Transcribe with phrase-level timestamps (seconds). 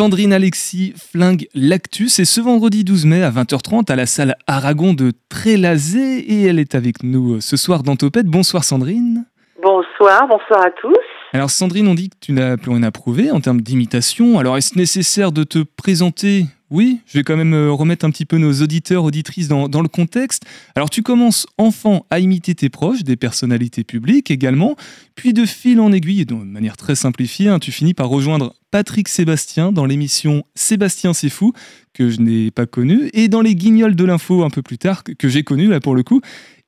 [0.00, 4.94] Sandrine Alexis flingue l'actus et ce vendredi 12 mai à 20h30 à la salle Aragon
[4.94, 8.24] de Trélazé et elle est avec nous euh, ce soir dans Topette.
[8.24, 9.26] Bonsoir Sandrine.
[9.62, 10.96] Bonsoir, bonsoir à tous.
[11.34, 14.38] Alors Sandrine, on dit que tu n'as plus rien à prouver en termes d'imitation.
[14.38, 18.24] Alors est-ce nécessaire de te présenter oui, je vais quand même euh, remettre un petit
[18.24, 20.44] peu nos auditeurs, auditrices dans, le contexte.
[20.76, 24.76] Alors tu commences enfant à imiter tes proches, des personnalités publiques également,
[25.16, 28.54] puis de fil en aiguille, et de manière très simplifiée, hein, tu finis par rejoindre
[28.70, 31.52] Patrick Sébastien dans l'émission Sébastien c'est fou,
[31.92, 35.02] que je n'ai pas connu, et dans les guignols de l'info un peu plus tard,
[35.02, 36.20] que j'ai connu là pour le coup.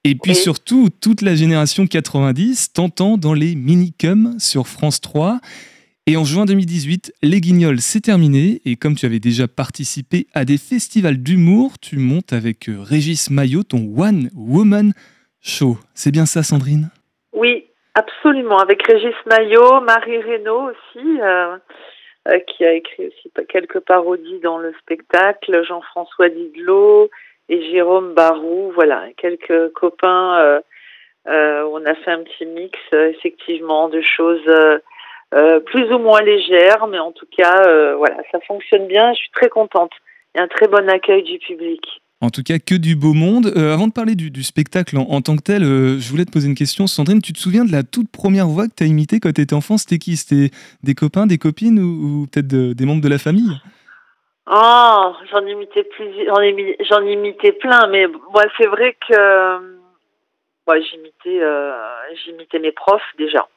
[0.04, 5.40] Et puis surtout, toute la génération 90 t'entend dans les minicums sur France 3.
[6.08, 8.60] Et en juin 2018, Les Guignols, c'est terminé.
[8.64, 13.30] Et comme tu avais déjà participé à des festivals d'humour, tu montes avec euh, Régis
[13.30, 14.94] Maillot ton One Woman
[15.40, 15.76] Show.
[15.94, 16.90] C'est bien ça, Sandrine?
[17.32, 18.58] Oui, absolument.
[18.58, 21.56] Avec Régis Maillot, Marie Reynaud aussi, euh,
[22.26, 27.10] euh, qui a écrit aussi quelques parodies dans le spectacle, Jean-François Didelot
[27.48, 28.72] et Jérôme Barou.
[28.74, 30.60] Voilà, quelques copains.
[31.26, 34.50] on a fait un petit mix, effectivement, de choses
[35.34, 39.12] euh, plus ou moins légère, mais en tout cas, euh, voilà, ça fonctionne bien.
[39.14, 39.92] Je suis très contente.
[40.34, 41.80] Il y a un très bon accueil du public.
[42.20, 43.46] En tout cas, que du beau monde.
[43.56, 46.54] Euh, avant de parler du, spectacle en, tant que tel, je voulais te poser une
[46.54, 46.86] question.
[46.86, 49.40] Sandrine, tu te souviens de la toute première voix que tu as imitée quand tu
[49.40, 49.78] étais enfant?
[49.78, 50.16] C'était qui?
[50.16, 53.50] C'était des copains, des copines ou, peut-être des membres de la famille?
[54.46, 56.36] Oh, j'en imitais plusieurs,
[56.90, 59.58] j'en imitais plein, mais moi c'est vrai que
[60.66, 61.40] moi, j'imitais,
[62.24, 63.48] j'imitais mes profs déjà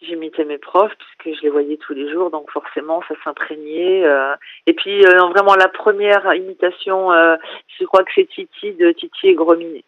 [0.00, 4.04] j'imitais mes profs puisque je les voyais tous les jours, donc forcément ça s'imprégnait.
[4.04, 4.34] Euh.
[4.66, 7.36] Et puis euh, vraiment la première imitation, euh,
[7.78, 9.84] je crois que c'est Titi de Titi et Grominet.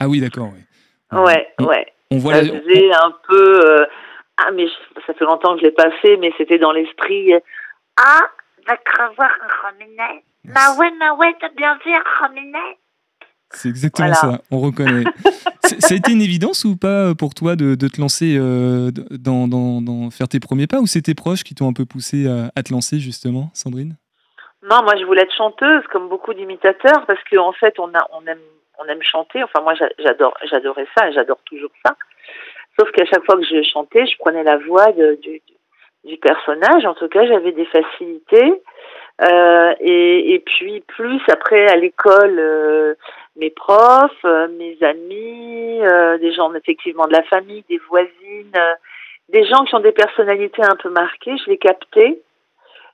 [0.00, 0.48] Ah oui, d'accord.
[0.52, 1.18] Oui.
[1.18, 1.86] Ouais, ouais.
[2.10, 3.86] On voit ça faisait un peu.
[4.38, 4.66] ah mais
[5.06, 7.32] ça fait longtemps que je l'ai pas fait, mais c'était dans l'esprit.
[7.96, 8.20] Ah,
[8.66, 10.24] va crevoir un Grominet.
[10.44, 12.78] Ma ouais, ma ouais, t'as bien vu un Grominet.
[13.54, 15.04] C'est exactement ça, on reconnaît.
[15.62, 19.48] ça a été une évidence ou pas euh, pour toi de, te lancer euh, dans,
[19.48, 22.62] dans, faire tes premiers pas ou c'est tes proches qui t'ont un peu poussé à,
[22.62, 23.96] te lancer justement, Sandrine?
[24.62, 28.06] Non, moi je voulais être chanteuse comme beaucoup d'imitateurs parce qu'en en fait on, a,
[28.12, 28.38] on, aime,
[28.78, 29.42] on aime chanter.
[29.42, 31.96] Enfin moi j'adore, j'adorais ça et j'adore toujours ça.
[32.78, 35.40] Sauf qu'à chaque fois que je chantais, je prenais la voix du,
[36.04, 36.84] du personnage.
[36.84, 38.62] En tout cas, j'avais des facilités.
[39.22, 42.94] Euh, et, et, puis plus après à l'école, euh,
[43.36, 48.52] mes profs, euh, mes amis, euh, des gens effectivement de la famille, des voisines,
[49.28, 52.20] des gens qui ont des personnalités un peu marquées, je les captais.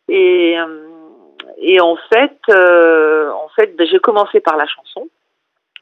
[0.08, 0.56] Et,
[1.58, 5.08] et en fait, en fait, ben, j'ai commencé par la chanson,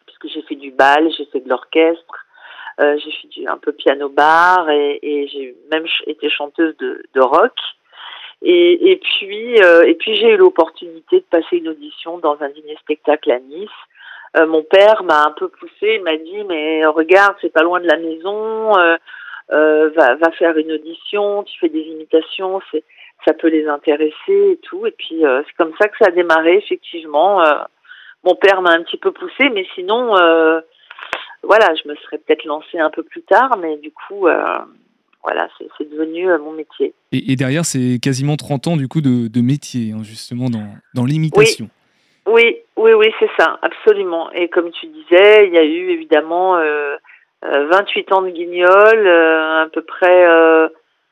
[0.06, 2.26] puisque j'ai fait du bal, j'ai fait de l'orchestre,
[2.78, 7.20] j'ai fait du, un peu piano bar et, et j'ai même été chanteuse de, de
[7.20, 7.54] rock.
[8.42, 12.48] Et, et puis, euh, et puis j'ai eu l'opportunité de passer une audition dans un
[12.50, 13.68] dîner spectacle à Nice.
[14.36, 17.80] Euh, mon père m'a un peu poussé, il m'a dit mais regarde, c'est pas loin
[17.80, 18.96] de la maison, euh,
[19.52, 22.60] euh va, faire une audition, tu fais des imitations,
[23.24, 24.86] ça peut les intéresser et tout.
[24.86, 27.42] Et puis c'est comme ça que ça a démarré effectivement.
[28.24, 30.08] mon père m'a un petit peu poussé, mais sinon
[31.42, 34.26] voilà, je me serais peut-être lancée un peu plus tard, mais du coup
[35.22, 36.94] voilà, c'est devenu mon métier.
[37.12, 41.70] Et, derrière, c'est quasiment 30 ans du coup de, métier, hein, justement, dans, dans l'imitation.
[42.28, 44.30] Oui, oui, oui, c'est ça, absolument.
[44.32, 46.96] Et comme tu disais, il y a eu évidemment euh,
[47.42, 50.26] 28 euh, ans de guignol, euh, à peu près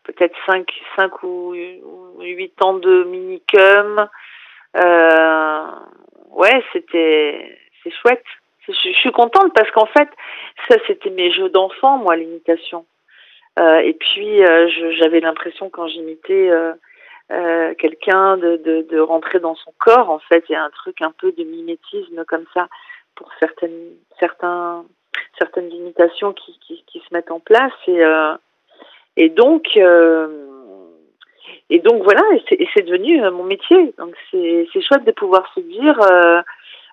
[0.05, 1.55] peut-être 5, 5 ou
[2.21, 4.09] 8 ans de minicum.
[6.35, 8.25] ouais, c'était c'est chouette.
[8.69, 10.09] Je, je suis contente parce qu'en fait,
[10.69, 12.85] ça c'était mes jeux d'enfant, moi, l'imitation.
[13.59, 14.69] Euh, et puis, euh,
[14.99, 16.51] j'avais l'impression quand j'imitais
[17.33, 20.11] euh, quelqu'un de, de, de, rentrer dans son corps.
[20.11, 22.69] En fait, il y a un truc un peu de mimétisme comme ça
[23.15, 24.85] pour certaines, certains,
[25.39, 27.73] certaines imitations qui, qui, se mettent en place.
[27.89, 28.03] Et,
[29.17, 29.77] et donc,
[31.71, 33.95] et donc voilà, et c'est devenu mon métier.
[33.99, 35.99] Donc c'est chouette de pouvoir se dire,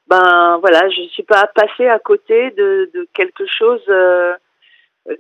[0.08, 3.84] ben voilà, je ne suis pas passée à côté de, de quelque chose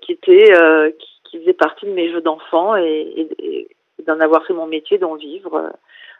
[0.01, 3.67] qui était qui, qui faisait partie de mes jeux d'enfant et,
[4.07, 5.69] d'en avoir fait mon métier, d'en vivre euh,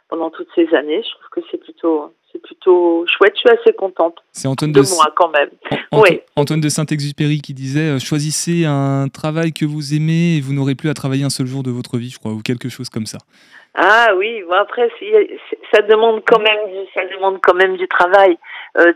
[0.08, 1.02] pendant toutes ces années.
[1.02, 3.32] Je trouve que c'est plutôt, c'est plutôt chouette.
[3.34, 5.50] Je suis assez contente c'est Antoine de, moi quand même.
[5.92, 6.20] oui.
[6.36, 10.74] Antoine de Saint-Exupéry qui disait euh, choisissez un travail que vous aimez et vous n'aurez
[10.74, 13.06] plus à travailler un seul jour de votre vie, je crois, ou quelque chose comme
[13.06, 13.18] ça.
[13.76, 14.88] Ah oui, bon après
[15.72, 18.38] ça demande quand même, ça demande quand même du travail.
[18.78, 18.92] Euh,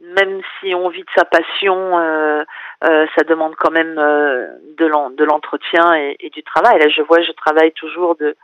[0.00, 2.44] même si on vit de sa passion, euh,
[2.84, 6.78] euh, ça demande quand même euh, de l'entretien et, du travail.
[6.78, 8.36] Là, je vois, je travaille toujours de,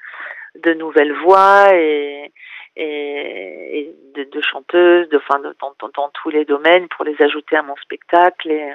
[0.62, 2.32] de nouvelles voix et,
[2.76, 8.50] et, de, chanteuses, de, enfin, dans, tous les domaines pour les ajouter à mon spectacle.
[8.50, 8.72] Et,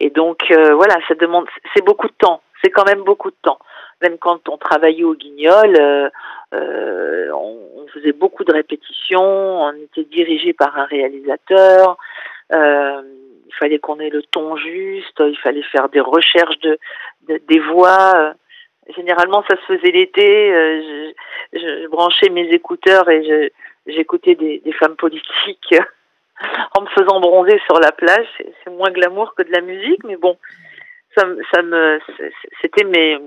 [0.00, 2.42] et donc, euh, voilà, ça demande, c'est beaucoup de temps.
[2.62, 3.58] C'est quand même beaucoup de temps.
[4.02, 6.08] Même quand on travaillait au Guignol, euh,
[6.54, 7.58] euh, on,
[7.92, 9.20] faisait beaucoup de répétitions,
[9.64, 11.98] on était dirigé par un réalisateur.
[12.52, 13.02] Euh,
[13.48, 16.78] il fallait qu'on ait le ton juste, il fallait faire des recherches de,
[17.28, 18.32] de des voix.
[18.94, 20.22] Généralement, ça se faisait l'été.
[20.22, 21.12] Je,
[21.58, 23.50] je, branchais mes écouteurs et
[23.88, 25.74] j'écoutais des, des femmes politiques
[26.76, 28.28] en me faisant bronzer sur la plage.
[28.62, 30.38] C'est moins glamour que de la musique, mais bon,
[31.16, 31.98] ça, ça me,
[32.62, 33.18] c'était mes,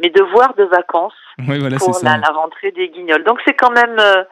[0.00, 3.24] mes devoirs de vacances pour la, la, rentrée des Guignols.
[3.24, 4.24] Donc c'est quand même, euh,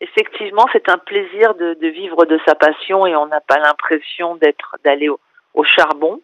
[0.00, 4.36] effectivement, c'est un plaisir de, de, vivre de sa passion et on n'a pas l'impression
[4.36, 5.20] d'être d'aller au,
[5.54, 6.20] au, charbon,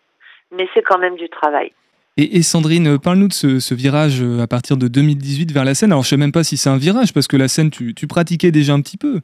[0.51, 1.73] mais c'est quand même du travail.
[2.21, 5.93] Et, Sandrine, parle-nous de ce, ce, virage euh, à partir de 2018 vers la scène.
[5.93, 8.09] Alors je sais même pas si c'est un virage parce que la scène, tu, tu
[8.09, 9.21] pratiquais déjà un petit peu.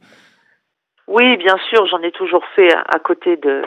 [1.07, 3.63] Oui, bien sûr, j'en ai toujours fait à côté de,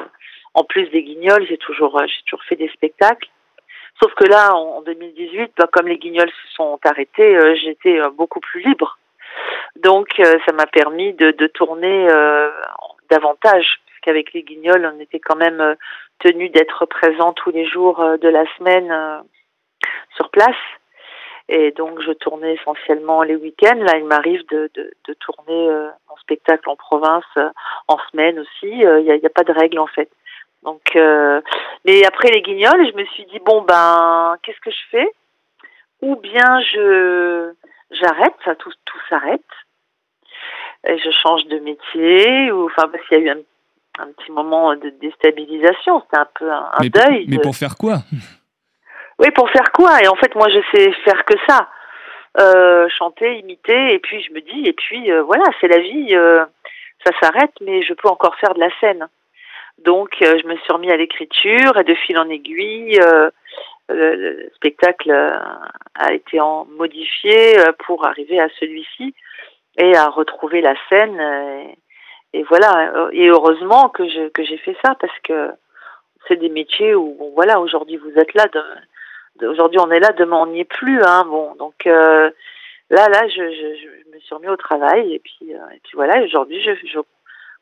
[0.54, 3.28] en plus des guignols, j'ai toujours, euh, j'ai toujours fait des spectacles.
[4.00, 8.10] Sauf que là, en 2018, bah, comme les guignols se sont arrêtés, euh, j'étais euh,
[8.10, 8.98] beaucoup plus libre.
[9.76, 12.08] Donc, ça m'a permis de, tourner
[13.10, 15.76] davantage, parce qu'avec les guignols, on était quand même
[16.18, 19.22] tenu d'être présent tous les jours de la semaine
[20.16, 20.56] sur place.
[21.48, 23.78] Et donc, je tournais essentiellement les week-ends.
[23.78, 24.68] Là, il m'arrive de,
[25.20, 25.68] tourner
[26.08, 27.38] mon spectacle en province
[27.86, 28.66] en semaine aussi.
[28.68, 30.10] Il n'y a, a, pas de règle, en fait.
[30.62, 31.40] Donc, euh,
[31.84, 35.08] mais après les guignols, je me suis dit bon ben, qu'est-ce que je fais?
[36.02, 37.52] Ou bien je
[37.90, 39.40] j'arrête, ça tout tout s'arrête,
[40.86, 44.32] et je change de métier, ou enfin parce qu'il y a eu un, un, petit
[44.32, 47.26] moment de déstabilisation, c'était un peu un, deuil.
[47.28, 47.98] Mais pour faire quoi?
[49.20, 50.00] Oui, pour faire quoi?
[50.00, 51.68] Et en fait, moi, je sais faire que ça.
[52.38, 56.14] Euh, chanter, imiter, et puis je me dis, et puis euh, voilà, c'est la vie,
[56.14, 56.44] euh,
[57.04, 59.08] ça s'arrête, mais je peux encore faire de la scène.
[59.84, 63.30] Donc, euh, je me suis remis à l'écriture et de fil en aiguille, euh,
[63.88, 65.38] le, spectacle euh,
[65.94, 69.14] a été en modifié pour arriver à celui-ci
[69.78, 71.20] et à retrouver la scène.
[72.32, 73.08] Et, voilà.
[73.12, 75.50] Et heureusement que je que j'ai fait ça parce que
[76.26, 78.46] c'est des métiers où bon, voilà aujourd'hui vous êtes là,
[79.42, 81.00] aujourd'hui on est là, demain on n'y est plus.
[81.02, 82.30] Hein, bon, donc là
[82.90, 86.22] là je, je, je, me suis remis au travail et puis et puis voilà.
[86.22, 86.98] Aujourd'hui je, je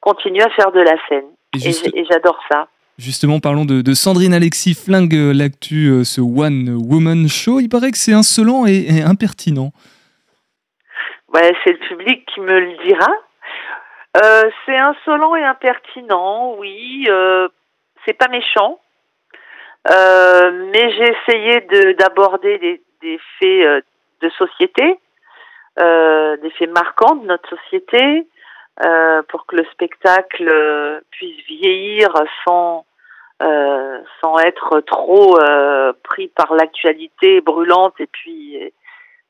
[0.01, 1.27] continue à faire de la scène.
[1.55, 2.69] Et, j'adore ça.
[2.99, 7.61] Justement, parlons de, Sandrine Alexis, Flingue l'actu, euh, ce One Woman Show.
[7.61, 9.71] Il paraît que c'est insolent et, impertinent.
[11.35, 13.11] Ouais, c'est le public qui me le dira.
[14.17, 17.05] Euh, c'est insolent et impertinent, oui.
[17.09, 17.49] Euh,
[18.05, 18.81] c'est pas méchant.
[19.91, 21.61] Euh, mais j'ai essayé
[21.95, 23.85] d'aborder des, des, faits
[24.23, 24.99] de société,
[25.77, 28.27] des faits marquants de notre société,
[28.85, 32.11] euh, pour que le spectacle euh, puisse vieillir
[32.47, 32.85] sans
[33.43, 38.57] euh, sans être trop euh, pris par l'actualité brûlante et puis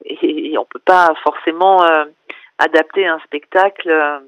[0.04, 1.84] et, et, on peut pas forcément
[2.58, 4.20] adapter un spectacle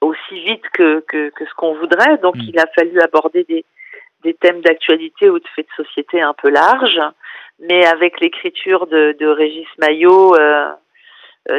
[0.00, 2.42] aussi vite que, que, que ce qu'on voudrait donc mm.
[2.48, 3.64] il a fallu aborder des
[4.24, 7.00] des thèmes d'actualité ou de faits de société un peu larges
[7.60, 10.36] mais avec l'écriture de, de Régis Maillot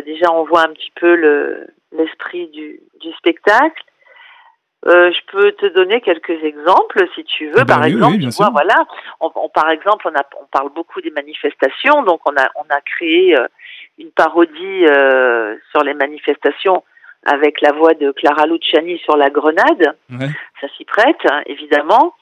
[0.06, 3.84] déjà on voit un petit peu le l'esprit du, du spectacle.
[4.86, 7.62] Euh, je peux te donner quelques exemples si tu veux.
[7.62, 8.18] Ah par exemple,
[8.52, 8.86] voilà,
[9.22, 12.82] on, par exemple, on, a, on parle beaucoup des manifestations, donc on a, on a
[12.82, 13.48] créé euh,
[13.98, 16.84] une parodie euh, sur les manifestations
[17.26, 19.96] avec la voix de Clara Luciani sur la grenade.
[20.62, 22.14] Ça s'y prête, hein, évidemment.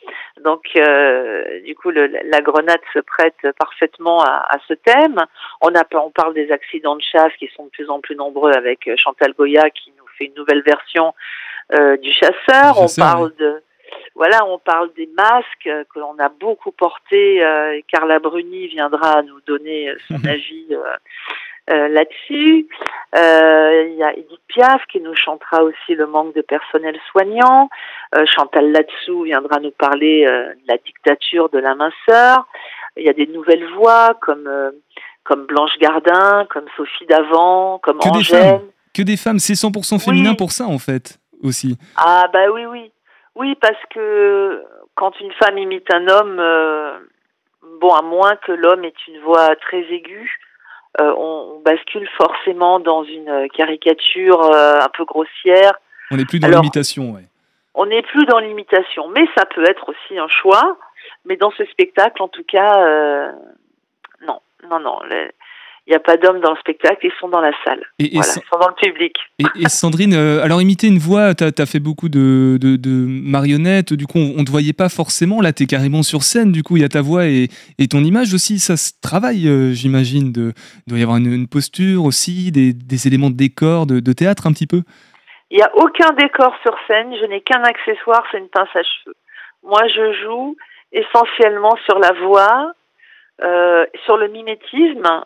[0.43, 5.17] Donc, euh, du coup, le, la grenade se prête parfaitement à, à, ce thème.
[5.62, 8.51] On, a, on parle des accidents de chasse qui sont de plus en plus nombreux
[8.51, 11.13] avec euh, Chantal Goya qui nous fait une nouvelle version
[11.74, 12.79] euh, du chasseur.
[12.79, 13.62] on parle de
[14.15, 17.43] voilà, on parle des masques que l'on a beaucoup portés.
[17.43, 20.84] Euh, Carla Bruni viendra nous donner son avis euh,
[21.68, 22.68] là-dessus.
[23.13, 27.70] Euh, il y a Edith Piaf qui nous chantera aussi le manque de personnel soignant.
[28.15, 32.48] Euh, Chantal Latsou viendra nous parler de la dictature de la minceur.
[32.96, 34.50] Il y a des nouvelles voix comme
[35.24, 38.60] comme Blanche Gardin, comme Sophie Davant, comme que Angèle.
[38.60, 41.77] Des que des femmes, c'est 100% féminin pour ça en fait aussi.
[41.96, 42.91] Ah bah oui oui.
[43.36, 44.63] Oui parce que
[44.96, 46.41] quand une femme imite un homme
[47.82, 50.39] bon à moins que l'homme ait une voix très aiguë,
[51.00, 55.74] euh, on, on, bascule forcément dans une caricature euh, un peu grossière.
[56.10, 57.24] On n'est plus dans l'imitation, ouais.
[57.74, 60.77] On n'est plus dans l'imitation, mais ça peut être aussi un choix.
[61.25, 63.31] Mais dans ce spectacle, en tout cas, euh,
[64.27, 65.00] non, non, non.
[65.91, 67.81] Il n'y a pas d'hommes dans le spectacle, ils sont dans la salle.
[68.00, 69.13] Et, ils sont dans le public.
[69.39, 74.07] Et, Sandrine, euh, alors imiter une voix, tu as, fait beaucoup de, de, marionnettes, du
[74.07, 76.77] coup on ne te voyait pas forcément, là tu es carrément sur scène, du coup
[76.77, 77.50] il y a ta voix et,
[77.89, 80.53] ton image aussi, ça se travaille euh, j'imagine, il
[80.88, 84.53] doit y avoir une, posture aussi, des, des, éléments de décor, de, de théâtre un
[84.53, 84.83] petit peu?
[85.50, 88.83] Il n'y a aucun décor sur scène, je n'ai qu'un accessoire, c'est une pince à
[88.83, 89.15] cheveux.
[89.62, 90.55] Moi je joue
[90.93, 92.71] essentiellement sur la voix,
[93.43, 95.24] euh, sur le mimétisme,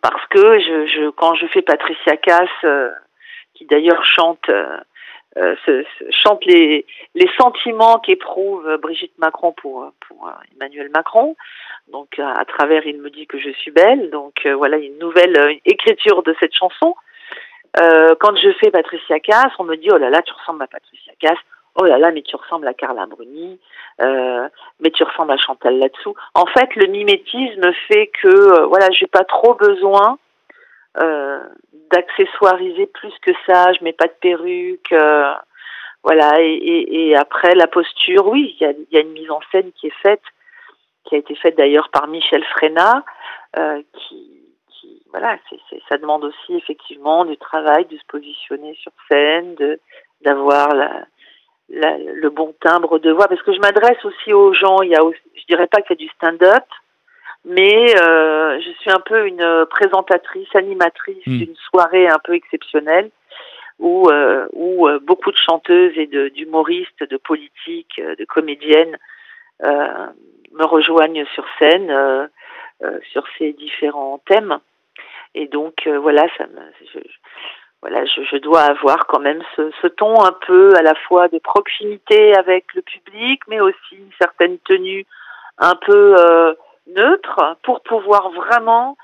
[0.00, 2.90] parce que je, je, quand je fais Patricia Cass, euh,
[3.54, 4.78] qui d'ailleurs chante, euh,
[5.36, 5.54] euh
[6.10, 11.36] chante les, les sentiments qu'éprouve Brigitte Macron pour, pour Emmanuel Macron,
[11.92, 16.22] donc à travers Il me dit que je suis belle, donc voilà une nouvelle écriture
[16.22, 16.94] de cette chanson.
[17.76, 21.12] quand je fais Patricia Cass, on me dit oh là là tu ressembles à Patricia
[21.20, 21.38] Cass
[21.76, 23.58] oh là là, mais tu ressembles à Carla Bruni,
[24.00, 24.48] euh,
[24.80, 26.14] mais tu ressembles à Chantal là-dessous.
[26.34, 30.18] En fait, le mimétisme fait que, euh, voilà, j'ai pas trop besoin
[31.02, 31.40] euh,
[31.90, 33.72] d'accessoiriser plus que ça.
[33.72, 35.34] Je mets pas de perruque, euh,
[36.02, 36.40] voilà.
[36.40, 39.72] Et, et, après, la posture, oui, il y a, y a, une mise en scène
[39.72, 40.22] qui est faite,
[41.04, 43.04] qui a été faite d'ailleurs par Michel Fréna,
[43.58, 44.30] euh, qui
[45.10, 45.38] voilà,
[45.88, 49.78] ça demande aussi effectivement du travail, de se positionner sur scène, de
[50.22, 51.06] d'avoir la,
[51.70, 54.82] le bon timbre de voix, parce que je m'adresse aussi aux gens.
[54.82, 55.00] Il y a,
[55.34, 56.64] je dirais pas qu'il y a du stand-up,
[57.44, 61.38] mais euh, je suis un peu une présentatrice, animatrice hmm.
[61.38, 63.10] d'une soirée un peu exceptionnelle
[63.78, 68.98] où, euh, où euh, beaucoup de chanteuses et d'humoristes, de, politiques, de comédiennes
[69.62, 72.28] me rejoignent sur scène
[73.12, 74.58] sur ces différents thèmes.
[75.34, 76.60] Et donc voilà, ça me,
[76.92, 76.98] je,
[77.84, 81.38] voilà, je, dois avoir quand même ce, ce, ton un peu à la fois de
[81.38, 85.04] proximité avec le public, mais aussi une certaine tenue
[85.58, 86.54] un peu euh,
[86.86, 88.96] neutre pour pouvoir vraiment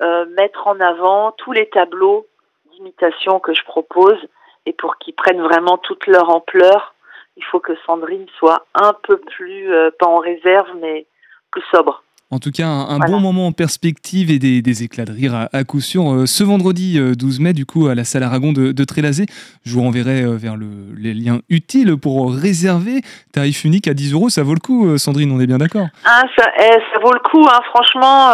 [0.00, 2.28] euh, mettre en avant tous les tableaux
[2.70, 4.18] d'imitation que je propose
[4.66, 6.94] et pour qu'ils prennent vraiment toute leur ampleur,
[7.36, 11.06] il faut que Sandrine soit un peu plus, euh, pas en réserve, mais
[11.50, 12.04] plus sobre.
[12.30, 15.80] En tout cas, un, bon moment en perspective et des, éclats de rire à, coup
[15.80, 16.12] sûr.
[16.12, 19.24] Euh, ce vendredi 12 euh, mai, du coup, à la salle Aragon de, de Trélazé,
[19.64, 20.66] je vous renverrai euh, vers le,
[20.98, 23.00] les liens utiles pour réserver.
[23.32, 25.86] Tarif unique à 10 euros, ça vaut le coup, Sandrine, on est bien d'accord?
[26.04, 28.30] Ah, ça, eh, ça, vaut le coup, hein, franchement.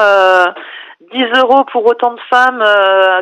[1.13, 2.65] 10 euros pour autant de femmes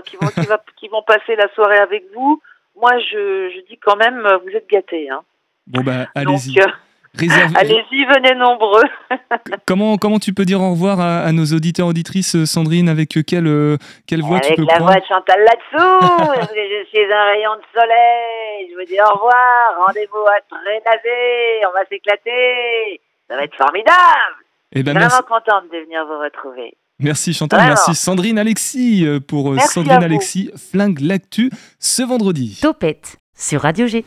[0.07, 2.41] qui, vont, qui, va, qui, vont passer la soirée avec vous.
[2.81, 5.11] Moi, je, je dis quand même, vous êtes gâtés.
[5.11, 5.21] Hein.
[5.67, 6.59] Bon, bah, allez-y.
[7.19, 8.85] Allez-y, venez nombreux.
[9.66, 13.47] comment, comment tu peux dire au revoir à, nos auditeurs, auditrices, euh, Sandrine Avec quelle,
[13.47, 13.76] euh,
[14.07, 17.81] quelle voix tu peux Avec la voix de Chantal là-dessous Je suis un rayon de
[17.81, 18.71] soleil.
[18.71, 19.87] Je vous dis au revoir.
[19.87, 21.66] Rendez-vous à Trénazé.
[21.69, 23.00] On va s'éclater.
[23.28, 23.97] Ça va être formidable.
[24.75, 26.75] Et eh ben, je suis vraiment contente de venir vous retrouver.
[26.99, 32.59] Merci Chantal, merci Sandrine Alexis euh, pour Sandrine Alexis Flingue l'actu ce vendredi.
[32.62, 34.04] Topette sur Radio G.